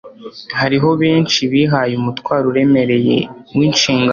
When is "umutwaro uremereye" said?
2.01-3.17